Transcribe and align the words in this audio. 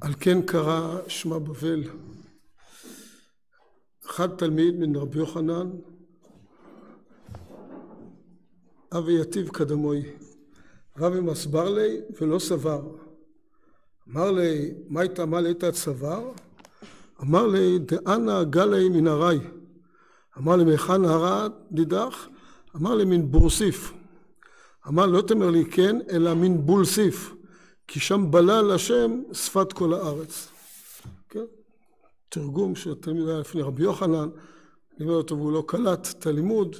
על 0.00 0.14
כן 0.20 0.42
קרא 0.42 0.98
שמע 1.08 1.38
בבל. 1.38 1.82
אחד 4.06 4.28
תלמיד 4.36 4.78
מן 4.78 4.96
רבי 4.96 5.18
יוחנן, 5.18 5.70
אבי 8.96 9.20
יתיב 9.20 9.48
קדמוי. 9.48 10.02
רבי 10.98 11.20
מסבר 11.20 11.70
לי 11.74 12.00
ולא 12.20 12.38
סבר. 12.38 12.82
אמר 14.08 14.30
לי, 14.30 14.74
מה 14.88 15.00
הייתה, 15.00 15.26
מה 15.26 15.40
לית 15.40 15.64
סבר? 15.72 16.32
אמר 17.22 17.46
לי, 17.46 17.78
דאנה 17.78 18.44
גלי 18.44 18.88
מן 18.88 19.08
ארעי. 19.08 19.38
אמר 20.38 20.56
לי, 20.56 20.64
מהיכן 20.64 21.04
הרע 21.04 21.48
דידך? 21.72 22.26
אמר 22.76 22.94
לי, 22.94 23.04
מן 23.04 23.30
בורסיף. 23.30 23.92
אמר 24.88 25.06
לא 25.06 25.22
תאמר 25.22 25.50
לי 25.50 25.64
כן, 25.64 25.98
אלא 26.10 26.34
מן 26.34 26.66
בולסיף. 26.66 27.35
כי 27.88 28.00
שם 28.00 28.30
בלל 28.30 28.72
השם 28.72 29.22
שפת 29.32 29.72
כל 29.72 29.94
הארץ. 29.94 30.48
כן? 31.28 31.44
תרגום 32.28 32.74
שהתלמיד 32.74 33.28
היה 33.28 33.38
לפני 33.38 33.62
רבי 33.62 33.82
יוחנן, 33.82 34.28
לימד 34.98 35.12
אותו 35.12 35.36
והוא 35.36 35.52
לא 35.52 35.64
קלט 35.66 36.08
את 36.18 36.26
הלימוד, 36.26 36.76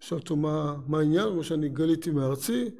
שאל 0.00 0.18
אותו 0.18 0.36
מה, 0.36 0.76
מה 0.86 0.98
העניין, 0.98 1.28
כמו 1.28 1.44
שאני 1.44 1.68
גליתי 1.68 2.10
מארצי, 2.10 2.70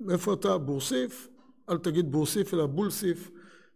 ואיפה 0.00 0.32
אתה? 0.32 0.58
בורסיף? 0.58 1.28
אל 1.68 1.78
תגיד 1.78 2.12
בורסיף 2.12 2.54
אלא 2.54 2.66
בולסיף, 2.66 3.30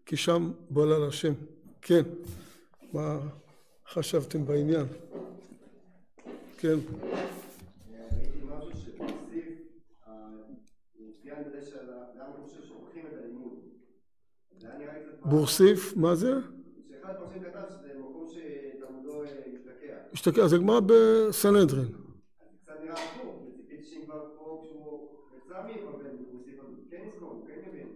כי 0.06 0.16
שם 0.16 0.52
בלל 0.70 1.08
השם. 1.08 1.32
כן, 1.82 2.02
מה 2.92 3.18
חשבתם 3.92 4.46
בעניין? 4.46 4.86
כן. 6.58 6.78
בורסיף, 15.24 15.96
מה 15.96 16.14
זה? 16.14 16.32
שאחד 16.88 17.10
הפרשים 17.10 17.42
כתב 17.42 17.60
שזה 17.70 17.92
מקום 17.98 18.26
שתלמודו 18.28 19.24
השתקע. 19.24 19.94
השתקע, 20.12 20.46
זה 20.48 20.58
גמרא 20.58 20.80
בסנהדרין. 20.86 21.84
אז 21.84 21.88
זה 22.50 22.58
קצת 22.62 22.72
נראה 22.82 22.94
הפוך, 22.94 23.42
וציפיתי 23.48 23.84
שאם 23.84 24.00
כבר 24.04 24.24
פה 24.36 24.62
כשהוא 24.64 25.10
יצא 25.36 25.62
מבבל 25.62 26.16
בורסיף, 26.32 26.60
אז 26.60 26.66
הוא 26.68 26.84
כן 26.90 27.02
יזכור, 27.08 27.30
הוא 27.30 27.46
כן. 27.46 27.88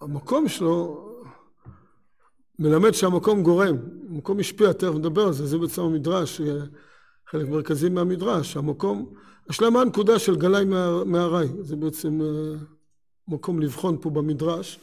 המקום 0.00 0.48
שלו 0.48 1.02
מלמד 2.58 2.92
שהמקום 2.92 3.42
גורם, 3.42 3.76
המקום 4.08 4.38
השפיע, 4.38 4.72
תכף 4.72 4.94
נדבר 4.94 5.26
על 5.26 5.32
זה, 5.32 5.46
זה 5.46 5.58
בעצם 5.58 5.82
המדרש, 5.82 6.40
חלק 7.26 7.48
מרכזי 7.48 7.88
מהמדרש, 7.88 8.56
המקום, 8.56 9.14
השלמה 9.50 9.80
הנקודה 9.80 10.18
של 10.18 10.36
גלאי 10.36 10.64
מה- 10.64 11.04
מהארעי, 11.04 11.48
זה 11.60 11.76
בעצם 11.76 12.20
אה, 12.22 12.54
מקום 13.28 13.60
לבחון 13.60 13.98
פה 14.00 14.10
במדרש. 14.10 14.78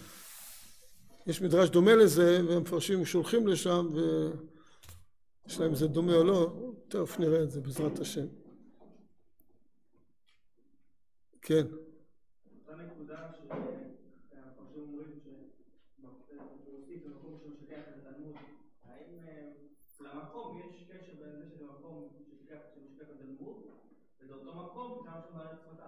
יש 1.27 1.41
מדרש 1.41 1.69
דומה 1.69 1.95
לזה, 1.95 2.41
והמפרשים 2.47 3.05
שולחים 3.05 3.47
לשם, 3.47 3.87
ויש 3.93 5.59
להם 5.59 5.75
זה 5.75 5.87
דומה 5.87 6.13
או 6.15 6.23
לא, 6.23 6.71
תכף 6.87 7.19
נראה 7.19 7.43
את 7.43 7.51
זה 7.51 7.61
בעזרת 7.61 7.99
השם. 7.99 8.25
כן. 11.41 11.65
למקום 20.03 20.59
יש 20.59 20.83
קשר 20.89 21.13
בין 21.19 21.31
זה 21.39 21.55
שזה 21.55 21.63
מקום 21.79 22.07
שמשקע 22.17 22.55
את 23.01 23.07
התלמוד, 23.09 23.55
וזה 24.23 24.33
אותו 24.33 24.53
מקום 24.65 25.05
שם 25.05 25.11
שבעל 25.29 25.47
שפתם? 25.55 25.83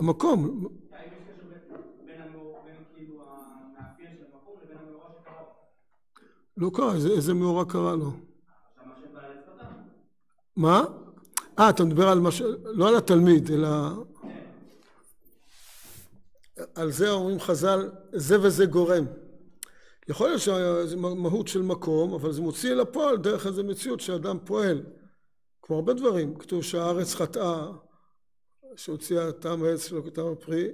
המקום, 0.00 0.66
האם 0.92 1.08
יש 1.12 1.28
קשר 1.28 1.46
בין- 2.06 2.84
כאילו 2.94 3.22
המאפיין 3.22 4.16
של 4.16 4.24
המקום 4.32 4.54
לבין 4.64 4.76
המאורע 4.78 5.08
שקרוב? 5.20 5.48
לא 6.56 6.70
קרה, 6.74 6.94
איזה, 6.94 7.34
מאורע 7.34 7.64
קרה 7.64 7.94
לו. 7.96 8.10
מה? 10.56 10.84
אה, 11.58 11.70
אתה 11.70 11.84
מדבר 11.84 12.08
על 12.08 12.20
מש... 12.20 12.42
לא 12.64 12.88
על 12.88 12.96
התלמיד, 12.96 13.50
אלא... 13.50 13.68
על 16.74 16.90
זה 16.90 17.10
אומרים 17.10 17.40
חז"ל, 17.40 17.90
זה 18.12 18.36
וזה 18.42 18.66
גורם. 18.66 19.04
יכול 20.08 20.28
להיות 20.28 20.40
שזה 20.40 20.96
מהות 20.96 21.48
של 21.48 21.62
מקום, 21.62 22.14
אבל 22.14 22.32
זה 22.32 22.40
מוציא 22.40 22.72
אל 22.72 22.80
הפועל 22.80 23.16
דרך 23.16 23.46
איזו 23.46 23.64
מציאות 23.64 24.00
שאדם 24.00 24.38
פועל. 24.44 24.82
כמו 25.62 25.76
הרבה 25.76 25.92
דברים, 25.94 26.38
כתוב 26.38 26.62
שהארץ 26.62 27.14
חטאה, 27.14 27.68
שהוציאה 28.76 29.32
טעם 29.32 29.64
העץ 29.64 29.88
שלו 29.88 30.04
כטעם 30.04 30.32
הפרי, 30.32 30.68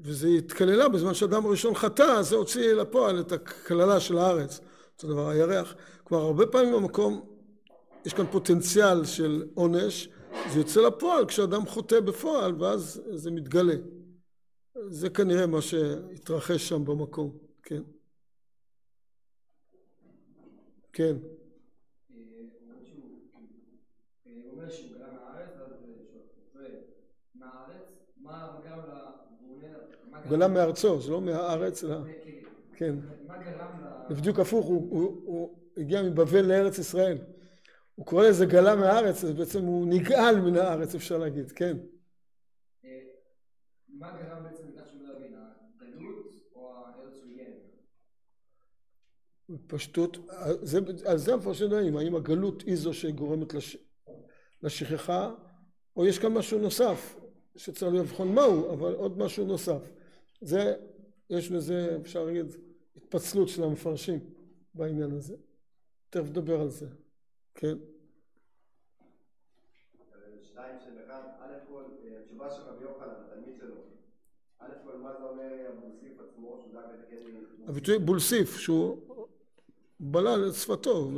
וזה 0.00 0.28
התקללה 0.28 0.88
בזמן 0.88 1.14
שאדם 1.14 1.46
הראשון 1.46 1.74
חטא, 1.74 2.22
זה 2.22 2.36
הוציא 2.36 2.70
אל 2.70 2.80
הפועל 2.80 3.20
את 3.20 3.32
הקללה 3.32 4.00
של 4.00 4.18
הארץ. 4.18 4.60
אותו 4.96 5.08
דבר 5.08 5.28
הירח. 5.28 5.74
כלומר, 6.04 6.24
הרבה 6.24 6.46
פעמים 6.46 6.72
במקום 6.72 7.36
יש 8.04 8.14
כאן 8.14 8.26
פוטנציאל 8.30 9.04
של 9.04 9.44
עונש, 9.54 10.08
זה 10.52 10.58
יוצא 10.58 10.80
לפועל 10.80 11.26
כשאדם 11.26 11.66
חוטא 11.66 12.00
בפועל 12.00 12.62
ואז 12.62 13.02
זה 13.10 13.30
מתגלה. 13.30 13.74
זה 14.88 15.10
כנראה 15.10 15.46
מה 15.46 15.62
שהתרחש 15.62 16.68
שם 16.68 16.84
במקום, 16.84 17.36
כן. 17.62 17.82
כן. 20.96 21.16
הוא 24.24 24.52
אומר 24.52 24.70
שהוא 24.70 24.90
גלה 24.98 25.12
מהארץ, 25.12 25.50
אז 25.56 25.72
הוא 25.82 25.96
שואל, 26.52 26.74
מהארץ, 27.34 27.82
מה 28.16 28.58
גרם 28.64 28.78
לבונה, 28.78 29.68
מה 30.10 30.18
הוא 30.18 30.30
גלה 30.30 30.48
מארצו, 30.48 31.00
זה 31.00 31.12
לא 31.12 31.20
מהארץ, 31.20 31.84
אלא... 31.84 31.96
כן. 32.76 32.94
מה 33.26 33.38
גרם 33.38 33.84
ל... 33.84 34.08
זה 34.08 34.14
בדיוק 34.20 34.38
הפוך, 34.38 34.66
הוא, 34.66 34.90
הוא, 34.90 35.22
הוא 35.26 35.58
הגיע 35.76 36.02
מבבל 36.02 36.46
לארץ 36.46 36.78
ישראל. 36.78 37.18
הוא 37.94 38.06
קורא 38.06 38.28
לזה 38.28 38.46
גלה 38.46 38.76
מהארץ, 38.76 39.24
אז 39.24 39.32
בעצם 39.32 39.64
הוא 39.64 39.86
נגאל 39.86 40.40
מן 40.40 40.56
הארץ, 40.56 40.94
אפשר 40.94 41.18
להגיד, 41.18 41.52
כן. 41.52 41.76
אה, 42.84 43.00
מה 43.88 44.12
גרם 44.22 44.42
בעצם 44.44 44.62
לכך 44.68 44.86
שהוא 44.90 45.08
לא 45.08 45.12
יבין, 45.16 45.34
הגלות 45.80 46.32
או 46.54 46.76
הארץ 46.76 47.14
שהוא 47.16 47.30
הגיע 47.30 47.44
ממנו? 47.44 47.66
פשטות, 49.66 50.16
זה, 50.62 50.78
על 51.04 51.18
זה 51.18 51.34
המפרשים 51.34 51.70
דנים, 51.70 51.96
האם 51.96 52.14
הגלות 52.14 52.62
היא 52.62 52.76
זו 52.76 52.94
שגורמת 52.94 53.54
לש, 53.54 53.76
לשכחה, 54.62 55.34
או 55.96 56.06
יש 56.06 56.18
כאן 56.18 56.32
משהו 56.32 56.58
נוסף 56.58 57.16
שצריך 57.56 57.94
לבחון 57.94 58.34
מהו, 58.34 58.74
אבל 58.74 58.94
עוד 58.94 59.18
משהו 59.18 59.46
נוסף. 59.46 59.90
זה, 60.40 60.74
יש 61.30 61.50
בזה, 61.50 61.98
אפשר 62.02 62.24
להגיד, 62.24 62.46
התפצלות 62.96 63.48
של 63.48 63.62
המפרשים 63.62 64.20
בעניין 64.74 65.10
הזה. 65.10 65.36
תכף 66.10 66.24
נדבר 66.24 66.60
על 66.60 66.68
זה, 66.68 66.86
כן? 67.54 67.76
שתיים 70.42 70.76
של 70.84 71.04
אחד, 71.04 71.20
א' 71.40 71.52
כל, 71.68 71.82
אה, 72.04 72.18
התשובה 72.20 72.50
של 72.50 72.62
רבי 72.62 72.84
יוחנן, 72.84 73.08
התלמיד 73.08 73.54
שלו. 73.58 73.74
א' 74.58 74.68
כל, 74.84 74.98
מה 74.98 75.12
זה 75.18 75.24
אומר 75.24 75.52
אבולסיף 75.68 76.20
עצמו, 76.20 76.58
שהוא 76.60 76.72
דאג 76.72 76.84
לתקן 76.94 77.16
לי? 77.24 77.40
הביטוי 77.68 77.98
בולסיף, 77.98 78.56
שהוא 78.56 79.05
בלל 80.00 80.48
את 80.48 80.54
שפתו, 80.54 81.10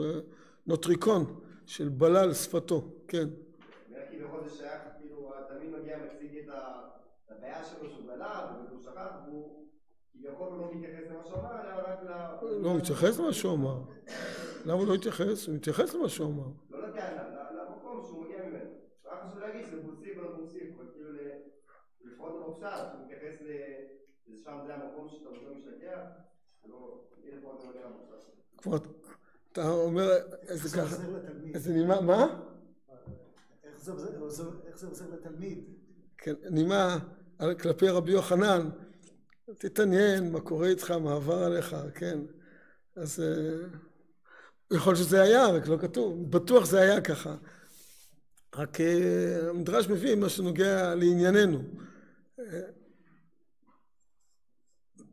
נוטריקון 0.66 1.24
של 1.66 1.88
בלל 1.88 2.34
שפתו, 2.34 2.82
כן. 3.08 3.28
אומר 3.88 4.00
כביכול 4.10 4.48
זה 4.48 4.56
שייך, 4.56 4.82
כאילו, 4.98 5.32
התלמיד 5.38 5.70
מגיע, 5.70 5.96
מציג 5.98 6.38
את 6.38 6.52
הבעיה 7.30 7.64
שלו 7.64 7.90
שהוא 7.90 8.06
גלה, 8.06 8.56
והוא 8.68 8.82
שכח, 8.82 9.12
והוא 9.26 9.66
כביכול 10.12 10.48
הוא 10.48 10.58
לא 10.58 10.74
מתייחס 10.74 11.10
למה 11.10 11.22
שהוא 11.24 11.38
אמר, 11.38 11.60
אלא 11.60 11.88
רק 11.88 12.02
ל... 12.02 12.08
לא, 12.62 12.68
הוא 12.68 12.76
מתייחס 12.76 13.18
למה 13.18 13.32
שהוא 13.32 13.54
אמר. 13.54 13.78
למה 14.66 14.78
הוא 14.78 14.86
לא 14.86 14.94
התייחס? 14.94 15.46
הוא 15.46 15.54
מתייחס 15.54 15.94
למה 15.94 16.08
שהוא 16.08 16.26
אמר. 16.32 16.48
לא 16.70 16.88
לטענה, 16.88 17.22
למקום 17.52 18.02
שהוא 18.06 18.24
מגיע 18.24 18.38
ממנו. 18.46 18.70
רק 19.06 19.22
חשוב 19.26 19.38
להגיד 19.38 19.66
שזה 19.66 19.80
בולסיף 19.80 20.16
או 20.18 20.22
לא 20.22 20.36
בולסיף, 20.36 20.74
אבל 20.76 20.86
כאילו 20.92 21.10
לפחות 22.04 22.60
בפשט, 22.60 22.86
שהוא 22.90 23.04
מתייחס 23.04 23.42
ל... 23.42 23.50
ששם 24.26 24.58
זה 24.66 24.74
המקום 24.74 25.08
שאתה 25.08 25.30
לא 25.30 25.54
משתגע, 25.54 26.04
כלומר, 28.62 28.78
אתה 29.52 29.68
אומר, 29.70 30.08
איזה 30.48 30.68
זה 30.68 30.76
ככה. 30.76 30.96
איזה 31.54 31.72
נימה, 31.72 32.00
מה? 32.00 32.40
איך 33.64 33.84
זה 33.84 33.92
עוזר- 33.92 35.12
לתלמיד? 35.12 35.64
כן, 36.18 36.34
נימה 36.50 36.98
כלפי 37.58 37.88
רבי 37.88 38.12
יוחנן, 38.12 38.68
תתעניין 39.58 40.32
מה 40.32 40.40
קורה 40.40 40.68
איתך, 40.68 40.90
מה 40.90 41.14
עבר 41.14 41.38
עליך, 41.44 41.76
כן. 41.94 42.18
אז 42.96 43.20
אה, 43.20 43.66
יכול 44.76 44.94
שזה 44.94 45.22
היה, 45.22 45.46
רק 45.48 45.68
לא 45.68 45.76
כתוב, 45.76 46.30
בטוח 46.30 46.66
זה 46.66 46.80
היה 46.80 47.00
ככה. 47.00 47.36
רק 48.54 48.80
אה, 48.80 49.48
המדרש 49.50 49.88
מביא 49.88 50.14
מה 50.14 50.28
שנוגע 50.28 50.94
לענייננו. 50.94 51.58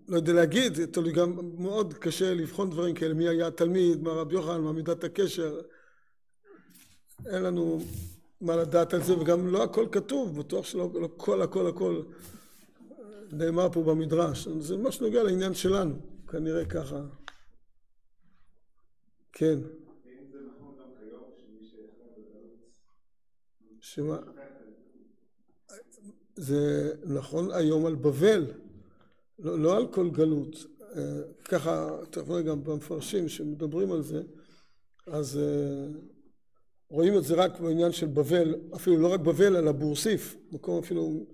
לא 0.08 0.16
יודע 0.16 0.34
להגיד, 0.34 0.86
תלוי 0.86 1.12
גם 1.12 1.40
מאוד 1.58 1.94
קשה 1.94 2.34
לבחון 2.34 2.70
דברים 2.70 2.96
כאלה, 2.96 3.14
מי 3.14 3.28
היה 3.28 3.48
התלמיד, 3.48 4.02
מה 4.04 4.12
רבי 4.12 4.34
יוחנן, 4.34 4.62
מה 4.62 4.72
מידת 4.72 5.04
הקשר. 5.04 5.62
אין 7.26 7.44
לנו 7.44 7.80
מה 8.42 8.56
לדעת 8.56 8.94
על 8.94 9.04
זה, 9.04 9.18
וגם 9.18 9.48
לא 9.48 9.64
הכל 9.64 9.88
כתוב, 9.92 10.40
בטוח 10.40 10.66
שלא 10.66 10.90
לא 10.94 11.10
כל 11.18 11.42
הכל 11.42 11.68
הכל 11.68 12.02
נאמר 13.32 13.70
פה 13.72 13.84
במדרש. 13.84 14.48
זה 14.48 14.78
ממש 14.78 15.02
נוגע 15.02 15.24
לעניין 15.24 15.54
שלנו, 15.54 15.96
כנראה 16.28 16.66
ככה. 16.66 17.02
כן. 19.34 19.60
שמה? 23.80 24.18
זה 26.36 26.94
נכון 27.04 27.52
היום 27.52 27.86
על 27.86 27.96
בבל, 27.96 28.52
לא, 29.40 29.60
לא 29.60 29.78
על 29.78 29.88
כל 29.88 30.10
גלות. 30.10 30.66
אה, 30.96 31.22
ככה, 31.44 31.90
תכף 32.10 32.28
נראה 32.28 32.42
גם 32.42 32.64
במפרשים 32.64 33.30
שמדברים 33.30 33.92
על 33.92 34.02
זה, 34.02 34.22
אז 35.08 35.38
אה, 35.38 36.00
רואים 36.90 37.18
את 37.18 37.24
זה 37.24 37.36
רק 37.36 37.60
בעניין 37.60 37.92
של 37.92 38.06
בבל, 38.06 38.56
אפילו 38.76 38.98
לא 38.98 39.14
רק 39.14 39.20
בבל, 39.20 39.56
אלא 39.56 39.72
בורסיף, 39.72 40.36
מקום 40.52 40.80
אפילו, 40.80 41.26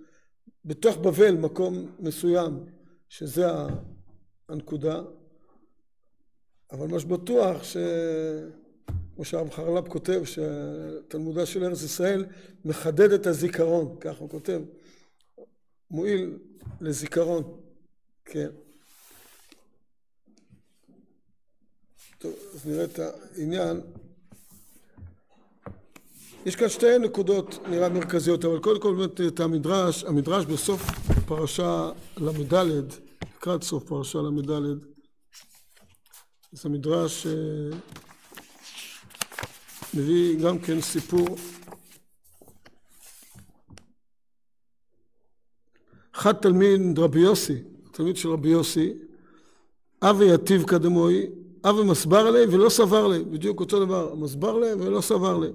בתוך 0.66 0.98
בבל, 0.98 1.32
מקום 1.32 1.92
מסוים, 2.00 2.66
שזה 3.10 3.48
הנקודה. 4.50 5.02
אבל 6.72 6.88
מה 6.88 7.00
שבטוח, 7.00 7.64
ש... 7.64 7.78
כמו 9.16 9.26
שהרב 9.26 9.50
חרל"פ 9.50 9.88
כותב, 9.88 10.22
שתלמודה 10.26 11.46
של 11.46 11.64
ארץ 11.64 11.84
ישראל 11.84 12.26
מחדד 12.66 13.12
את 13.12 13.28
הזיכרון, 13.28 13.98
ככה 14.00 14.20
הוא 14.20 14.30
כותב, 14.30 14.62
מועיל 15.92 16.38
לזיכרון, 16.82 17.62
כן. 18.32 18.50
טוב, 22.20 22.34
אז 22.54 22.66
נראה 22.66 22.84
את 22.84 23.00
העניין. 23.00 23.82
יש 26.46 26.56
כאן 26.56 26.70
שתי 26.70 26.98
נקודות 27.00 27.60
נראה 27.68 27.90
מרכזיות, 27.90 28.46
אבל 28.46 28.60
קודם 28.60 28.82
כל 28.82 28.96
באמת 28.96 29.22
את 29.34 29.40
המדרש, 29.40 30.04
המדרש 30.04 30.46
בסוף 30.46 30.82
פרשה 31.28 31.92
ל"ד, 32.18 32.54
לקראת 33.36 33.64
סוף 33.64 33.84
פרשה 33.84 34.20
ל"ד, 34.20 34.50
אז 36.54 36.66
המדרש 36.66 37.28
אה, 37.28 37.78
מביא 39.94 40.40
גם 40.44 40.60
כן 40.60 40.82
סיפור 40.82 41.28
אחד 46.12 46.34
תלמיד 46.34 47.00
רבי 47.00 47.20
יוסי, 47.20 47.71
תלמיד 47.92 48.18
של 48.18 48.30
רבי 48.30 48.50
יוסי, 48.50 48.94
אבי 50.02 50.34
יתיב 50.34 50.64
קדמוי, 50.64 51.30
אבי 51.64 51.84
מסבר 51.84 52.32
לי 52.32 52.44
ולא 52.52 52.70
סבר 52.70 53.08
לי, 53.08 53.24
בדיוק 53.24 53.60
אותו 53.60 53.86
דבר, 53.86 54.16
מסבר 54.16 54.60
לי 54.60 54.74
ולא 54.74 55.02
סבר 55.02 55.38
לי. 55.38 55.50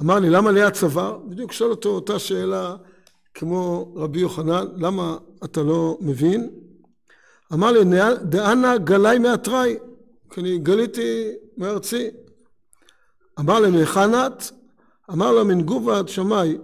אמר 0.00 0.18
לי, 0.18 0.30
למה 0.30 0.50
ליד 0.52 0.72
צוואר? 0.72 1.18
בדיוק 1.18 1.52
שואל 1.52 1.70
אותו 1.70 1.88
אותה 1.88 2.18
שאלה 2.18 2.76
כמו 3.34 3.92
רבי 3.96 4.20
יוחנן, 4.20 4.66
למה 4.76 5.16
אתה 5.44 5.62
לא 5.62 5.98
מבין? 6.00 6.50
אמר 7.52 7.72
לי, 7.72 7.80
דאנה 8.22 8.78
גלי 8.78 9.18
מאתראי, 9.18 9.76
כי 10.30 10.40
אני 10.40 10.58
גליתי 10.58 11.32
מארצי. 11.56 12.10
אמר 13.40 13.60
לה, 13.60 13.70
מהיכן 13.70 14.14
את? 14.14 14.42
אמר 15.12 15.32
לה, 15.32 15.44
מן 15.44 15.62
גובת 15.62 16.08
שמאי. 16.08 16.58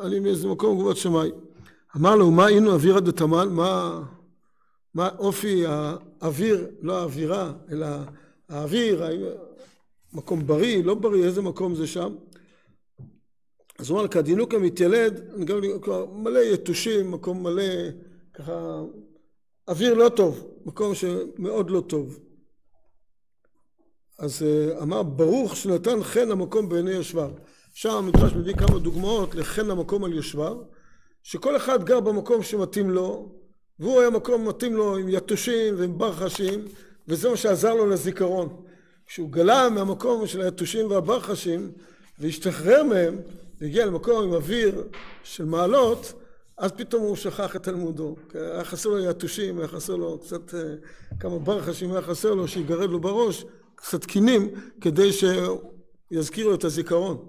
אני 0.00 0.20
מאיזה 0.20 0.48
מקום 0.48 0.76
גובת 0.76 0.96
שמאי. 0.96 1.30
אמר 1.96 2.16
לו, 2.16 2.30
מה 2.30 2.46
היינו 2.46 2.72
אווירא 2.72 3.00
דתמן? 3.00 3.48
מה, 3.48 4.02
מה 4.94 5.08
אופי 5.18 5.64
האוויר, 5.66 6.66
לא 6.80 6.98
האווירה, 6.98 7.52
אלא 7.70 7.86
האוויר, 8.48 9.04
מקום 10.12 10.46
בריא, 10.46 10.84
לא 10.84 10.94
בריא, 10.94 11.24
איזה 11.24 11.42
מקום 11.42 11.74
זה 11.74 11.86
שם? 11.86 12.14
אז 13.78 13.90
הוא 13.90 13.98
אמר, 13.98 14.08
כדינוקא 14.08 14.56
מתיילד, 14.56 15.20
גם 15.44 15.58
מלא 16.12 16.38
יתושים, 16.38 17.10
מקום 17.10 17.42
מלא, 17.42 17.62
ככה, 18.34 18.82
אוויר 19.68 19.94
לא 19.94 20.08
טוב, 20.08 20.46
מקום 20.64 20.94
שמאוד 20.94 21.70
לא 21.70 21.80
טוב. 21.80 22.18
אז 24.18 24.42
אה, 24.42 24.82
אמר, 24.82 25.02
ברוך 25.02 25.56
שנתן 25.56 26.02
חן 26.02 26.30
המקום 26.30 26.68
בעיני 26.68 26.90
יושביו. 26.90 27.30
שם 27.74 27.90
המדרש 27.90 28.32
מביא 28.32 28.54
כמה 28.54 28.78
דוגמאות 28.78 29.34
לחן 29.34 29.70
המקום 29.70 30.04
על 30.04 30.12
יושביו, 30.12 30.56
שכל 31.22 31.56
אחד 31.56 31.84
גר 31.84 32.00
במקום 32.00 32.42
שמתאים 32.42 32.90
לו, 32.90 33.32
והוא 33.78 34.00
היה 34.00 34.10
מקום 34.10 34.48
מתאים 34.48 34.76
לו 34.76 34.96
עם 34.96 35.08
יתושים 35.08 35.74
ועם 35.78 35.98
ברחשים, 35.98 36.64
וזה 37.08 37.28
מה 37.28 37.36
שעזר 37.36 37.74
לו 37.74 37.86
לזיכרון. 37.86 38.62
כשהוא 39.06 39.30
גלה 39.30 39.68
מהמקום 39.68 40.26
של 40.26 40.40
היתושים 40.40 40.90
והברחשים 40.90 41.72
והשתחרר 42.18 42.82
מהם 42.84 43.16
והגיע 43.60 43.86
למקום 43.86 44.24
עם 44.24 44.32
אוויר 44.32 44.84
של 45.24 45.44
מעלות 45.44 46.12
אז 46.58 46.72
פתאום 46.72 47.02
הוא 47.02 47.16
שכח 47.16 47.56
את 47.56 47.62
תלמודו. 47.62 48.16
היה 48.34 48.64
חסר 48.64 48.88
לו 48.88 49.10
יתושים, 49.10 49.58
היה 49.58 49.68
חסר 49.68 49.96
לו 49.96 50.18
קצת 50.18 50.54
כמה 51.20 51.38
ברחשים 51.38 51.92
היה 51.92 52.02
חסר 52.02 52.34
לו 52.34 52.48
שיגרד 52.48 52.90
לו 52.90 53.00
בראש 53.00 53.44
קצת 53.74 54.04
קינים 54.04 54.50
כדי 54.80 55.10
שיזכיר 55.12 56.46
לו 56.48 56.54
את 56.54 56.64
הזיכרון, 56.64 57.26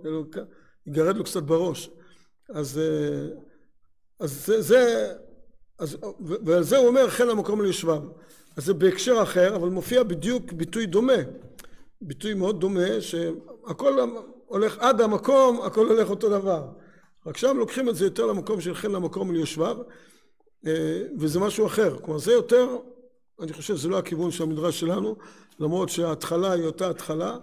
יגרד 0.87 1.17
לו 1.17 1.23
קצת 1.23 1.43
בראש. 1.43 1.89
אז, 2.49 2.79
אז 4.23 4.45
זה, 4.45 4.61
זה 4.61 5.13
אז, 5.79 5.97
ועל 6.45 6.63
זה 6.63 6.77
הוא 6.77 6.87
אומר 6.87 7.09
חן 7.09 7.29
המקום 7.29 7.61
ליושביו. 7.61 8.01
אז 8.57 8.65
זה 8.65 8.73
בהקשר 8.73 9.23
אחר 9.23 9.55
אבל 9.55 9.69
מופיע 9.69 10.03
בדיוק 10.03 10.53
ביטוי 10.53 10.85
דומה. 10.85 11.13
ביטוי 12.01 12.33
מאוד 12.33 12.59
דומה 12.59 13.01
שהכל 13.01 13.99
הולך 14.45 14.77
עד 14.79 15.01
המקום 15.01 15.61
הכל 15.61 15.87
הולך 15.87 16.09
אותו 16.09 16.29
דבר. 16.29 16.67
רק 17.25 17.37
שם 17.37 17.57
לוקחים 17.57 17.89
את 17.89 17.95
זה 17.95 18.05
יותר 18.05 18.25
למקום 18.25 18.61
של 18.61 18.75
חן 18.75 18.91
למקום 18.91 19.31
ליושביו 19.31 19.77
וזה 21.19 21.39
משהו 21.39 21.65
אחר. 21.65 21.97
כלומר 22.01 22.19
זה 22.19 22.31
יותר 22.33 22.77
אני 23.39 23.53
חושב 23.53 23.75
שזה 23.75 23.89
לא 23.89 23.97
הכיוון 23.97 24.31
של 24.31 24.43
המדרש 24.43 24.79
שלנו 24.79 25.15
למרות 25.59 25.89
שההתחלה 25.89 26.51
היא 26.51 26.65
אותה 26.65 26.89
התחלה. 26.89 27.37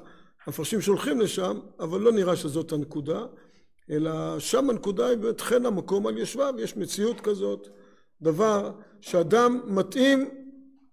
המפרשים 0.46 0.80
שולחים 0.80 1.20
לשם 1.20 1.60
אבל 1.80 2.00
לא 2.00 2.12
נראה 2.12 2.36
שזאת 2.36 2.72
הנקודה 2.72 3.24
אלא 3.90 4.38
שם 4.38 4.70
הנקודה 4.70 5.06
היא 5.06 5.18
חן 5.38 5.66
המקום 5.66 6.06
על 6.06 6.18
יושביו. 6.18 6.54
יש 6.58 6.76
מציאות 6.76 7.20
כזאת. 7.20 7.68
דבר 8.22 8.72
שאדם 9.00 9.60
מתאים 9.66 10.30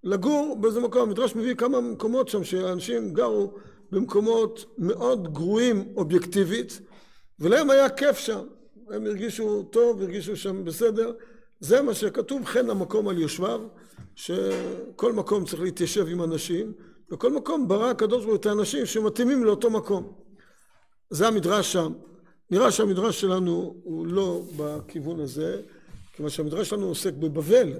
לגור 0.04 0.58
באיזה 0.62 0.80
מקום, 0.80 1.02
המדרש 1.02 1.36
מביא 1.36 1.56
כמה 1.56 1.82
מקומות 1.82 2.30
שם 2.30 2.44
שאנשים 2.44 3.14
גרו 3.14 3.54
במקומות 3.92 4.66
מאוד 4.78 5.34
גרועים 5.34 5.94
אובייקטיבית 5.98 6.82
ולהם 7.40 7.70
היה 7.70 7.90
כיף 7.90 8.18
שם, 8.18 8.46
הם 8.90 9.06
הרגישו 9.06 9.64
טוב, 9.64 10.02
הרגישו 10.02 10.36
שם 10.36 10.66
בסדר, 10.66 11.12
זה 11.60 11.82
מה 11.82 11.94
שכתוב 11.94 12.46
חן 12.46 12.70
המקום 12.70 13.08
על 13.08 13.18
יושביו, 13.18 13.62
שכל 14.16 15.14
מקום 15.14 15.46
צריך 15.46 15.62
להתיישב 15.62 16.08
עם 16.08 16.24
אנשים, 16.24 16.74
וכל 17.12 17.34
מקום 17.34 17.68
ברא 17.68 17.90
הקדוש 17.90 18.18
ברוך 18.18 18.30
הוא 18.30 18.36
את 18.36 18.46
האנשים 18.46 18.86
שמתאימים 18.86 19.44
לאותו 19.44 19.70
מקום. 19.70 20.14
זה 21.10 21.28
המדרש 21.28 21.74
שם. 21.74 21.94
נראה 22.52 22.72
שהמדרש 22.72 23.22
שלנו 23.22 23.76
הוא 23.84 24.08
לא 24.08 24.42
בכיוון 24.58 25.20
הזה, 25.20 25.62
כיוון 26.14 26.32
שהמדרש 26.32 26.70
שלנו 26.70 26.88
עוסק 26.88 27.14
בבבל, 27.14 27.74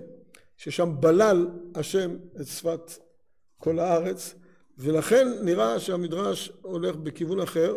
ששם 0.58 0.92
בלל 1.00 1.48
השם 1.76 2.16
את 2.42 2.48
שפת 2.48 2.92
כל 3.58 3.80
הארץ, 3.80 4.36
ולכן 4.78 5.28
נראה 5.42 5.80
שהמדרש 5.80 6.52
הולך 6.62 6.96
בכיוון 6.96 7.40
אחר, 7.40 7.76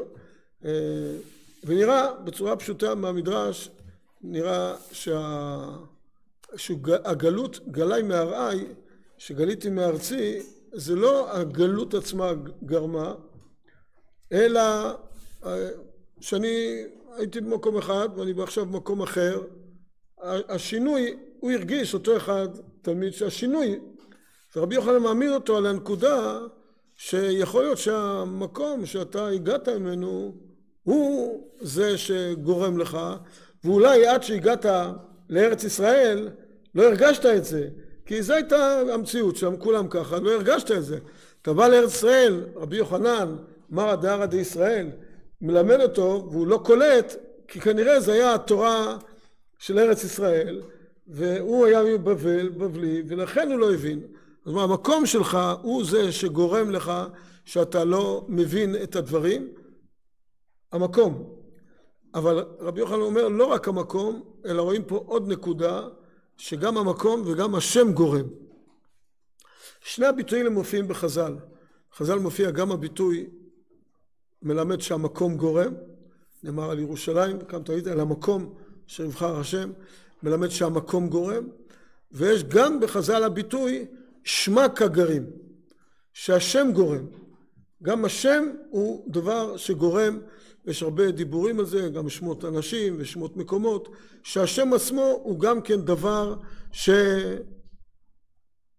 ונראה 1.65 2.15
בצורה 2.25 2.57
פשוטה 2.57 2.95
מהמדרש, 2.95 3.71
נראה 4.23 4.77
שה... 4.93 5.77
שהגלות 6.57 7.61
גלי 7.71 8.03
מהרעי, 8.03 8.65
שגליתי 9.19 9.71
מארצי, 9.71 10.43
זה 10.73 10.97
לא 10.97 11.37
הגלות 11.37 11.95
עצמה 11.95 12.33
גרמה, 12.65 13.15
אלא 14.33 14.63
שאני 16.21 16.83
הייתי 17.17 17.41
במקום 17.41 17.77
אחד 17.77 18.09
ואני 18.17 18.33
עכשיו 18.43 18.67
במקום 18.67 19.03
אחר, 19.03 19.43
השינוי, 20.23 21.17
הוא 21.41 21.51
הרגיש, 21.51 21.95
אותו 21.95 22.17
אחד, 22.17 22.49
תלמיד, 22.83 23.13
שהשינוי, 23.13 23.79
ורבי 24.57 24.75
יוחנן 24.75 24.99
מעמיד 24.99 25.31
אותו 25.31 25.57
על 25.57 25.67
הנקודה 25.67 26.39
שיכול 26.97 27.63
להיות 27.63 27.79
שהמקום 27.79 28.87
שאתה 28.87 29.29
הגעת 29.29 29.69
ממנו 29.69 30.35
הוא 30.83 31.41
זה 31.61 31.99
שגורם 31.99 32.79
לך, 32.79 32.99
ואולי 33.65 34.07
עד 34.07 34.23
שהגעת 34.23 34.67
לארץ 35.29 35.65
ישראל 35.65 36.29
לא 36.75 36.83
הרגשת 36.83 37.27
את 37.27 37.45
זה, 37.45 37.69
כי 38.07 38.23
זו 38.23 38.35
הייתה 38.35 38.81
המציאות 38.95 39.37
שם, 39.37 39.57
כולם 39.57 39.89
ככה, 39.89 40.19
לא 40.19 40.33
הרגשת 40.33 40.71
את 40.71 40.85
זה. 40.85 40.99
אתה 41.43 41.53
בא 41.53 41.69
לארץ 41.69 41.95
ישראל, 41.95 42.45
רבי 42.57 42.77
יוחנן, 42.77 43.37
מרא 43.71 43.97
דארא 43.97 44.27
דישראל, 44.27 44.91
מלמד 45.43 45.81
אותו 45.81 46.29
והוא 46.31 46.47
לא 46.47 46.61
קולט, 46.65 47.15
כי 47.49 47.61
כנראה 47.61 48.01
זה 48.01 48.13
היה 48.13 48.35
התורה 48.35 48.99
של 49.59 49.79
ארץ 49.79 50.05
ישראל, 50.05 50.63
והוא 51.07 51.67
היה 51.67 51.83
מבבל, 51.83 52.49
בבלי, 52.49 53.03
ולכן 53.09 53.51
הוא 53.51 53.59
לא 53.59 53.75
הבין. 53.75 54.01
אז 54.47 54.53
מה, 54.53 54.63
המקום 54.63 55.07
שלך 55.07 55.39
הוא 55.63 55.85
זה 55.85 56.13
שגורם 56.13 56.71
לך 56.71 56.93
שאתה 57.45 57.85
לא 57.85 58.25
מבין 58.29 58.77
את 58.83 58.97
הדברים, 58.97 59.49
המקום. 60.73 61.37
אבל 62.15 62.45
רבי 62.61 62.81
יוחנן 62.81 63.01
אומר 63.01 63.29
לא 63.29 63.45
רק 63.45 63.69
המקום, 63.69 64.23
אלא 64.47 64.63
רואים 64.63 64.85
פה 64.85 65.05
עוד 65.07 65.29
נקודה, 65.29 65.89
שגם 66.37 66.79
המקום 66.79 67.23
וגם 67.27 67.55
השם 67.55 67.93
גורם. 67.93 68.25
שני 69.81 70.07
הביטויים 70.07 70.47
מופיעים 70.47 70.89
בחז"ל. 70.89 71.37
בחז"ל 71.93 72.19
מופיע 72.19 72.51
גם 72.51 72.73
הביטוי 72.73 73.27
מלמד 74.43 74.81
שהמקום 74.81 75.37
גורם, 75.37 75.75
נאמר 76.43 76.71
על 76.71 76.79
ירושלים, 76.79 77.41
כאן 77.41 77.63
תגיד 77.63 77.89
על 77.89 78.01
המקום 78.01 78.55
אשר 78.89 79.05
יבחר 79.05 79.41
השם, 79.41 79.71
מלמד 80.23 80.49
שהמקום 80.49 81.09
גורם, 81.09 81.49
ויש 82.13 82.45
גם 82.45 82.81
בחז"ל 82.81 83.23
הביטוי 83.23 83.87
שמע 84.25 84.69
כגרים, 84.69 85.27
שהשם 86.13 86.71
גורם. 86.75 87.07
גם 87.83 88.05
השם 88.05 88.45
הוא 88.71 89.13
דבר 89.13 89.57
שגורם, 89.57 90.19
יש 90.67 90.83
הרבה 90.83 91.11
דיבורים 91.11 91.59
על 91.59 91.67
זה, 91.67 91.89
גם 91.89 92.09
שמות 92.09 92.45
אנשים 92.45 92.95
ושמות 92.99 93.37
מקומות, 93.37 93.89
שהשם 94.23 94.73
עצמו 94.73 95.21
הוא 95.23 95.41
גם 95.41 95.63
כן 95.63 95.81
דבר 95.81 96.37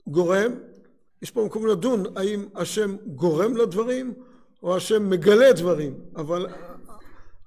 שגורם. 0.08 0.52
יש 1.22 1.32
פה 1.32 1.46
מקום 1.46 1.68
לדון 1.68 2.04
האם 2.16 2.46
השם 2.56 2.96
גורם 3.16 3.58
לדברים 3.58 4.14
או 4.64 4.76
השם 4.76 5.10
מגלה 5.10 5.54
דברים, 5.54 5.94
אבל, 6.16 6.48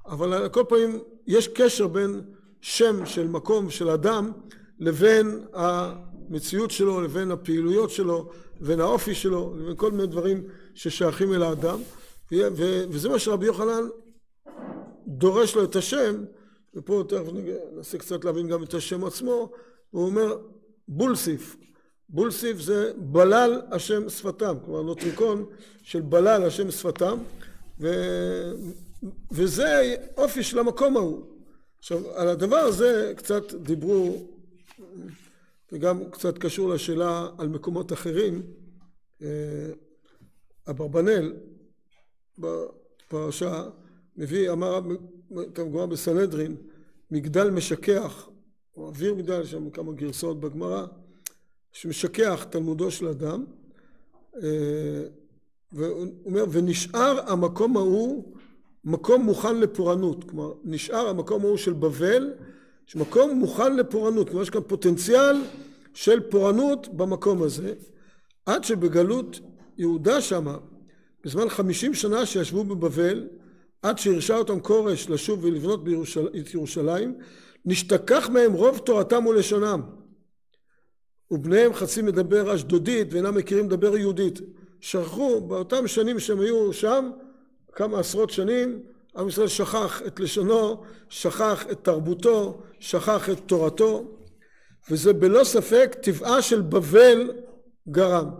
אבל 0.06 0.32
על 0.32 0.48
כל 0.48 0.64
פנים 0.68 0.98
יש 1.26 1.48
קשר 1.48 1.86
בין 1.86 2.20
שם 2.60 3.06
של 3.06 3.28
מקום 3.28 3.70
של 3.70 3.88
אדם 3.88 4.32
לבין 4.78 5.46
המציאות 5.52 6.70
שלו, 6.70 7.00
לבין 7.00 7.30
הפעילויות 7.30 7.90
שלו, 7.90 8.30
לבין 8.60 8.80
האופי 8.80 9.14
שלו, 9.14 9.54
לבין 9.56 9.76
כל 9.76 9.90
מיני 9.90 10.06
דברים 10.06 10.44
ששייכים 10.74 11.32
אל 11.32 11.42
האדם, 11.42 11.80
וזה 12.32 13.08
מה 13.08 13.18
שרבי 13.18 13.46
יוחנן 13.46 13.88
דורש 15.06 15.56
לו 15.56 15.64
את 15.64 15.76
השם, 15.76 16.24
ופה 16.74 17.04
תכף 17.08 17.22
ננסה 17.32 17.98
קצת 17.98 18.24
להבין 18.24 18.48
גם 18.48 18.62
את 18.62 18.74
השם 18.74 19.04
עצמו, 19.04 19.52
הוא 19.90 20.06
אומר 20.06 20.38
בולסיף, 20.88 21.56
בולסיף 22.08 22.60
זה 22.60 22.92
בלל 22.96 23.62
השם 23.70 24.08
שפתם, 24.08 24.54
כלומר 24.64 24.82
נוטריקון 24.82 25.44
של 25.82 26.00
בלל 26.00 26.42
השם 26.42 26.70
שפתם, 26.70 27.18
ו... 27.80 27.88
וזה 29.30 29.96
אופי 30.16 30.42
של 30.42 30.58
המקום 30.58 30.96
ההוא. 30.96 31.24
עכשיו, 31.78 32.10
על 32.14 32.28
הדבר 32.28 32.56
הזה 32.56 33.12
קצת 33.16 33.54
דיברו, 33.54 34.26
וגם 35.72 36.10
קצת 36.10 36.38
קשור 36.38 36.68
לשאלה 36.68 37.28
על 37.38 37.48
מקומות 37.48 37.92
אחרים. 37.92 38.42
אה, 39.22 39.70
אברבנאל 40.70 41.32
בפרשה 42.38 43.64
מביא, 44.16 44.52
אמר 44.52 44.80
כמובן 45.54 45.90
בסנהדרין, 45.90 46.56
מגדל 47.10 47.50
משכח, 47.50 48.28
או 48.76 48.86
אוויר 48.86 49.14
מגדל, 49.14 49.40
יש 49.40 49.50
שם 49.50 49.70
כמה 49.70 49.92
גרסאות 49.92 50.40
בגמרא, 50.40 50.86
שמשכח 51.74 52.46
תלמודו 52.50 52.90
של 52.90 53.08
אדם, 53.08 53.44
אה, 54.42 55.02
והוא 55.72 56.06
אומר, 56.24 56.44
ונשאר 56.50 57.30
המקום 57.30 57.76
ההוא 57.76 58.34
מקום 58.84 59.22
מוכן 59.22 59.60
לפורענות, 59.60 60.24
כלומר 60.24 60.52
נשאר 60.64 61.08
המקום 61.08 61.42
ההוא 61.44 61.56
של 61.56 61.72
בבל, 61.72 62.32
שמקום 62.86 63.38
מוכן 63.38 63.76
לפורענות, 63.76 64.28
כלומר 64.28 64.42
יש 64.42 64.50
כאן 64.50 64.60
פוטנציאל 64.66 65.36
של 65.94 66.20
פורענות 66.30 66.88
במקום 66.88 67.42
הזה, 67.42 67.74
עד 68.46 68.64
שבגלות 68.64 69.40
יהודה 69.78 70.20
שמה, 70.20 70.56
בזמן 71.24 71.48
חמישים 71.48 71.94
שנה 71.94 72.26
שישבו 72.26 72.64
בבבל, 72.64 73.28
עד 73.82 73.98
שהרשה 73.98 74.36
אותם 74.36 74.60
כורש 74.60 75.08
לשוב 75.08 75.44
ולבנות 75.44 75.84
בירושל... 75.84 76.28
את 76.40 76.54
ירושלים, 76.54 77.14
נשתכח 77.64 78.28
מהם 78.32 78.52
רוב 78.52 78.78
תורתם 78.78 79.26
ולשונם. 79.26 79.80
ובניהם 81.30 81.74
חצי 81.74 82.02
מדבר 82.02 82.54
אשדודית 82.54 83.12
ואינם 83.12 83.34
מכירים 83.34 83.66
לדבר 83.66 83.96
יהודית. 83.96 84.40
שכחו 84.80 85.40
באותם 85.40 85.86
שנים 85.86 86.18
שהם 86.18 86.40
היו 86.40 86.72
שם, 86.72 87.10
כמה 87.72 88.00
עשרות 88.00 88.30
שנים, 88.30 88.82
עם 89.16 89.28
ישראל 89.28 89.48
שכח 89.48 90.02
את 90.06 90.20
לשונו, 90.20 90.82
שכח 91.08 91.66
את 91.70 91.84
תרבותו, 91.84 92.62
שכח 92.80 93.30
את 93.30 93.38
תורתו, 93.46 94.04
וזה 94.90 95.12
בלא 95.12 95.44
ספק 95.44 95.96
טבעה 96.02 96.42
של 96.42 96.60
בבל 96.60 97.32
גרם. 97.88 98.30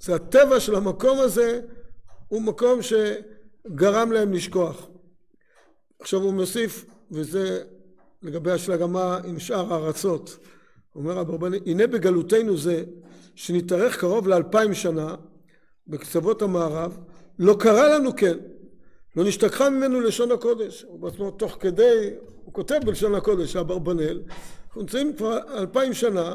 זה 0.00 0.14
הטבע 0.14 0.60
של 0.60 0.74
המקום 0.74 1.18
הזה, 1.18 1.60
הוא 2.28 2.42
מקום 2.42 2.80
שגרם 2.82 4.12
להם 4.12 4.32
לשכוח. 4.32 4.86
עכשיו 6.00 6.20
הוא 6.20 6.32
מוסיף, 6.32 6.84
וזה 7.10 7.62
לגבי 8.22 8.50
השלגמה 8.50 9.18
עם 9.24 9.38
שאר 9.38 9.74
הארצות, 9.74 10.38
אומר 10.94 11.20
אברבנאל, 11.20 11.60
הנה 11.66 11.86
בגלותנו 11.86 12.56
זה, 12.56 12.84
שנתארך 13.34 13.96
קרוב 14.00 14.28
לאלפיים 14.28 14.74
שנה, 14.74 15.14
בקצוות 15.86 16.42
המערב, 16.42 16.98
לא 17.38 17.56
קרה 17.58 17.98
לנו 17.98 18.16
כן, 18.16 18.36
לא 19.16 19.24
נשתכחה 19.24 19.70
ממנו 19.70 20.00
לשון 20.00 20.32
הקודש, 20.32 20.84
הוא 20.88 21.00
בעצמו 21.00 21.30
תוך 21.30 21.56
כדי, 21.60 22.10
הוא 22.44 22.54
כותב 22.54 22.80
בלשון 22.84 23.14
הקודש, 23.14 23.56
אברבנאל, 23.56 24.22
אנחנו 24.66 24.80
נמצאים 24.80 25.12
כבר 25.16 25.38
אלפיים 25.58 25.92
שנה 25.92 26.34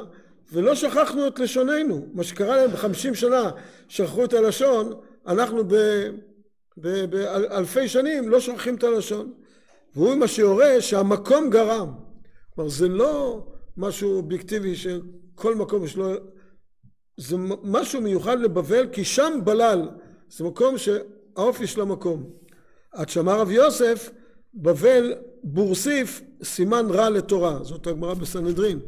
ולא 0.52 0.76
שכחנו 0.76 1.28
את 1.28 1.40
לשוננו, 1.40 2.06
מה 2.14 2.24
שקרה 2.24 2.56
להם 2.56 2.72
בחמישים 2.72 3.16
שנה 3.16 3.52
שכחו 3.88 4.26
את 4.26 4.34
הלשון, 4.34 4.94
אנחנו 5.28 5.64
באלפי 6.78 7.88
שנים 7.88 8.30
לא 8.30 8.40
שוכחים 8.40 8.76
את 8.76 8.84
הלשון. 8.84 9.34
והוא 9.96 10.16
מה 10.16 10.28
שיורה 10.28 10.82
שהמקום 10.82 11.50
גרם. 11.50 11.92
כלומר 12.56 12.70
זה 12.70 12.88
לא 12.88 13.44
משהו 13.80 14.18
אובייקטיבי 14.18 14.76
שכל 14.76 15.56
מקום 15.56 15.84
יש 15.84 15.98
לו, 15.98 16.14
זה 17.18 17.36
משהו 17.64 18.02
מיוחד 18.02 18.40
לבבל 18.40 18.88
כי 18.92 19.06
שם 19.06 19.40
בלל, 19.44 19.90
זה 20.30 20.44
מקום 20.44 20.76
שהאופי 20.78 21.68
של 21.68 21.82
המקום. 21.82 22.30
עד 22.92 23.10
שאמר 23.10 23.40
רב 23.40 23.52
יוסף, 23.52 24.10
בבל 24.54 25.14
בורסיף 25.44 26.22
סימן 26.44 26.86
רע 26.90 27.10
לתורה, 27.10 27.64
זאת 27.64 27.88
הגמרא 27.88 28.14
בסנהדרין. 28.14 28.80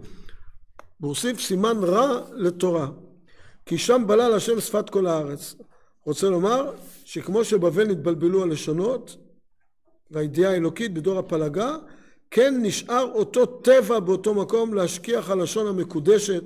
בורסיף 1.00 1.40
סימן 1.40 1.78
רע 1.84 2.22
לתורה, 2.34 2.88
כי 3.66 3.78
שם 3.78 4.04
בלל 4.08 4.34
השם 4.34 4.60
שפת 4.60 4.90
כל 4.90 5.08
הארץ. 5.08 5.56
רוצה 6.06 6.30
לומר 6.30 6.72
שכמו 7.06 7.44
שבבל 7.44 7.88
נתבלבלו 7.88 8.44
הלשונות 8.44 9.18
והידיעה 10.12 10.52
האלוקית 10.52 10.94
בדור 10.94 11.20
הפלגה, 11.20 11.76
כן 12.32 12.56
נשאר 12.62 13.12
אותו 13.14 13.46
טבע 13.46 14.00
באותו 14.00 14.34
מקום 14.34 14.74
להשכיח 14.74 15.30
הלשון 15.30 15.68
המקודשת 15.68 16.44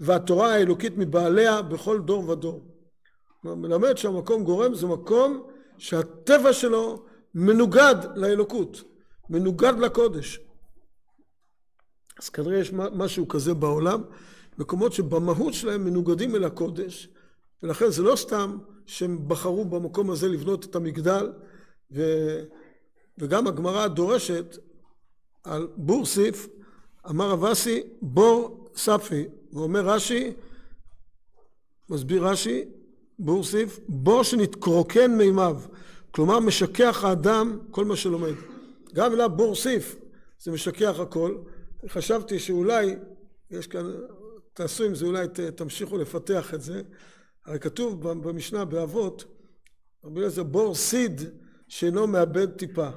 והתורה 0.00 0.54
האלוקית 0.54 0.92
מבעליה 0.96 1.62
בכל 1.62 2.00
דור 2.00 2.28
ודור. 2.28 2.64
מלמד 3.44 3.96
שהמקום 3.96 4.44
גורם 4.44 4.74
זה 4.74 4.86
מקום 4.86 5.42
שהטבע 5.78 6.52
שלו 6.52 7.04
מנוגד 7.34 7.94
לאלוקות, 8.14 8.82
מנוגד 9.30 9.72
לקודש. 9.80 10.40
אז 12.18 12.28
כנראה 12.28 12.58
יש 12.58 12.72
משהו 12.72 13.28
כזה 13.28 13.54
בעולם, 13.54 14.02
מקומות 14.58 14.92
שבמהות 14.92 15.54
שלהם 15.54 15.84
מנוגדים 15.84 16.34
אל 16.34 16.44
הקודש, 16.44 17.08
ולכן 17.62 17.90
זה 17.90 18.02
לא 18.02 18.16
סתם 18.16 18.58
שהם 18.86 19.28
בחרו 19.28 19.64
במקום 19.64 20.10
הזה 20.10 20.28
לבנות 20.28 20.64
את 20.64 20.76
המגדל, 20.76 21.32
ו... 21.92 22.02
וגם 23.18 23.46
הגמרא 23.46 23.86
דורשת 23.86 24.56
על 25.48 25.68
בורסיף, 25.76 26.48
אמר 27.10 27.32
אבסי 27.32 27.82
בור 28.02 28.70
ספי, 28.76 29.24
ואומר 29.52 29.88
רש"י, 29.88 30.32
מסביר 31.90 32.26
רש"י, 32.26 32.64
בורסיף, 33.18 33.80
בור 33.88 34.22
שנתקרוקן 34.22 35.16
מימיו, 35.16 35.60
כלומר 36.10 36.40
משכח 36.40 37.04
האדם 37.04 37.58
כל 37.70 37.84
מה 37.84 37.96
שלומד. 37.96 38.34
גם 38.94 39.06
המילה 39.06 39.28
בורסיף 39.28 39.96
זה 40.40 40.52
משכח 40.52 41.00
הכל, 41.00 41.36
חשבתי 41.88 42.38
שאולי 42.38 42.96
יש 43.50 43.66
כאן, 43.66 43.92
תעשו 44.52 44.84
עם 44.84 44.94
זה, 44.94 45.06
אולי 45.06 45.26
תמשיכו 45.54 45.98
לפתח 45.98 46.54
את 46.54 46.62
זה. 46.62 46.82
הרי 47.46 47.58
כתוב 47.58 48.12
במשנה 48.12 48.64
באבות, 48.64 49.24
רבי 50.04 50.18
אליעזר 50.18 50.42
בור 50.42 50.74
סיד 50.74 51.20
שאינו 51.68 52.06
מאבד 52.06 52.50
טיפה. 52.50 52.88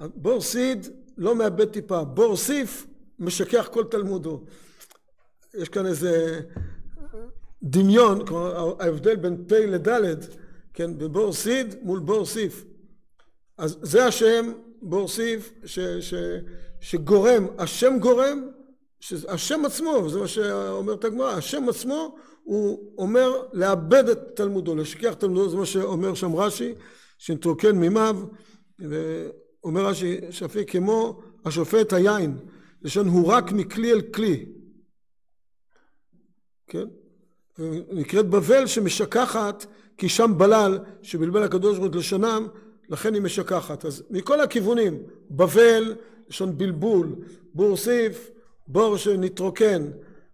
בור 0.00 0.40
סיד 0.40 0.86
לא 1.16 1.34
מאבד 1.34 1.64
טיפה, 1.64 2.04
בור 2.04 2.36
סיף 2.36 2.86
משכח 3.18 3.68
כל 3.72 3.84
תלמודו. 3.84 4.44
יש 5.54 5.68
כאן 5.68 5.86
איזה 5.86 6.40
דמיון, 7.62 8.26
כלומר 8.26 8.74
ההבדל 8.80 9.16
בין 9.16 9.44
פ' 9.48 9.52
לד', 9.52 10.24
כן, 10.74 10.98
בבור 10.98 11.32
סיד 11.32 11.74
מול 11.82 11.98
בור 11.98 12.26
סיף. 12.26 12.64
אז 13.58 13.78
זה 13.82 14.04
השם 14.04 14.52
בור 14.82 15.08
סיף 15.08 15.52
ש, 15.64 15.78
ש, 15.78 16.14
שגורם, 16.80 17.46
השם 17.58 17.98
גורם, 17.98 18.48
השם 19.28 19.64
עצמו, 19.64 19.90
וזה 20.04 20.20
מה 20.20 20.28
שאומרת 20.28 21.04
הגמרא, 21.04 21.32
השם 21.32 21.68
עצמו 21.68 22.16
הוא 22.44 22.92
אומר 22.98 23.42
לאבד 23.52 24.08
את 24.08 24.18
תלמודו, 24.34 24.76
לשכיח 24.76 25.14
תלמודו, 25.14 25.48
זה 25.48 25.56
מה 25.56 25.66
שאומר 25.66 26.14
שם 26.14 26.36
רש"י, 26.36 26.74
שנתרוקן 27.18 27.76
מימיו, 27.76 28.16
ואומר 29.64 29.86
רש"י 29.86 30.20
שפיק 30.30 30.70
כמו 30.70 31.20
השופט 31.44 31.92
היין, 31.92 32.38
לשון 32.82 33.08
הוא 33.08 33.26
רק 33.26 33.52
מכלי 33.52 33.92
אל 33.92 34.00
כלי. 34.00 34.46
כן? 36.66 36.86
נקראת 37.92 38.28
בבל 38.28 38.66
שמשכחת 38.66 39.66
כי 39.98 40.08
שם 40.08 40.34
בלל 40.36 40.78
שבלבל 41.02 41.42
הקדוש 41.42 41.78
ברוך 41.78 41.92
הוא 41.92 42.00
לשונם 42.00 42.46
לכן 42.88 43.14
היא 43.14 43.22
משכחת 43.22 43.84
אז 43.84 44.02
מכל 44.10 44.40
הכיוונים 44.40 44.98
בבל 45.30 45.94
לשון 46.28 46.58
בלבול 46.58 47.14
בור 47.54 47.76
סיף 47.76 48.30
בור 48.66 48.96
שנתרוקן 48.96 49.90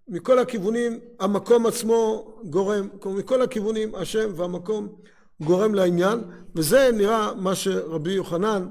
מכל 0.08 0.38
הכיוונים 0.38 0.98
המקום 1.20 1.66
עצמו 1.66 2.32
גורם 2.44 2.88
מכל 3.06 3.42
הכיוונים 3.42 3.94
השם 3.94 4.30
והמקום 4.36 4.88
גורם 5.40 5.74
לעניין 5.74 6.20
וזה 6.54 6.90
נראה 6.94 7.34
מה 7.34 7.54
שרבי 7.54 8.12
יוחנן 8.12 8.66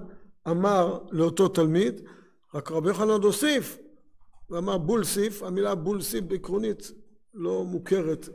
אמר 0.50 1.00
לאותו 1.12 1.48
תלמיד 1.48 2.02
רק 2.54 2.72
רבי 2.72 2.90
יוחנן 2.90 3.10
הוסיף 3.24 3.78
ואמר 4.50 4.78
בול 4.78 5.04
סיף 5.04 5.44
המילה 5.44 5.76
בול 5.76 6.02
סיף 6.02 6.24
בעקרונית 6.24 6.92
לא 7.34 7.64
מוכרת 7.64 8.30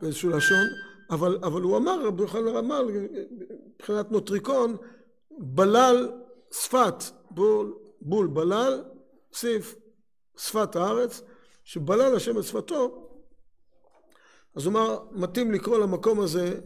באיזשהו 0.00 0.30
לשון 0.30 0.66
אבל, 1.10 1.38
אבל 1.42 1.62
הוא 1.62 1.76
אמר 1.76 2.06
רבי 2.06 2.22
יוחנן 2.22 2.56
אמר 2.56 2.82
מבחינת 3.76 4.12
נוטריקון 4.12 4.76
בלל 5.38 6.12
שפת 6.52 7.04
בול, 7.30 7.74
בול 8.00 8.26
בלל 8.26 8.84
סיף 9.32 9.74
שפת 10.36 10.76
הארץ 10.76 11.22
שבלל 11.64 12.16
השם 12.16 12.38
את 12.38 12.44
שפתו 12.44 13.08
אז 14.54 14.66
הוא 14.66 14.72
אמר 14.72 14.98
מתאים 15.12 15.52
לקרוא 15.52 15.78
למקום 15.78 16.20
הזה 16.20 16.60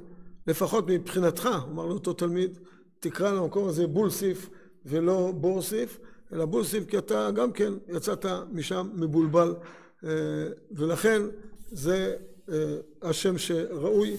לפחות 0.46 0.84
מבחינתך 0.88 1.48
אמר 1.70 1.86
לאותו 1.86 2.12
תלמיד 2.12 2.58
תקרא 3.00 3.32
למקום 3.32 3.68
הזה 3.68 3.86
בולסיף 3.86 4.50
ולא 4.86 5.32
בורסיף 5.36 5.98
אלא 6.32 6.44
בולסיף 6.44 6.90
כי 6.90 6.98
אתה 6.98 7.30
גם 7.30 7.52
כן 7.52 7.72
יצאת 7.88 8.26
משם 8.52 8.90
מבולבל 8.94 9.54
ולכן 10.72 11.22
זה 11.70 12.16
השם 13.02 13.38
שראוי 13.38 14.16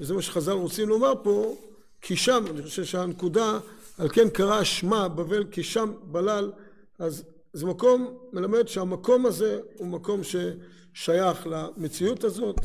וזה 0.00 0.14
מה 0.14 0.22
שחז"ל 0.22 0.52
רוצים 0.52 0.88
לומר 0.88 1.12
פה 1.22 1.56
כי 2.00 2.16
שם 2.16 2.44
אני 2.50 2.62
חושב 2.62 2.84
שהנקודה 2.84 3.58
על 3.98 4.08
כן 4.08 4.28
קרא 4.28 4.64
שמה 4.64 5.08
בבל 5.08 5.44
כי 5.44 5.62
שם 5.62 5.92
בלל 6.02 6.52
אז 6.98 7.24
זה 7.52 7.66
מקום 7.66 8.18
מלמד 8.32 8.68
שהמקום 8.68 9.26
הזה 9.26 9.60
הוא 9.78 9.86
מקום 9.86 10.20
ששייך 10.22 11.46
למציאות 11.46 12.24
הזאת 12.24 12.56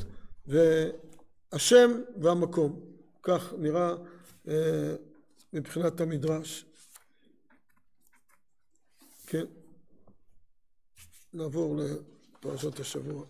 והשם 0.48 1.92
והמקום 2.22 2.80
כך 3.24 3.54
נראה 3.58 3.96
מבחינת 5.53 6.01
המדרש. 6.01 6.65
כן. 9.27 9.46
נעבור 11.34 11.77
לפרשת 11.77 12.79
השבוע 12.79 13.25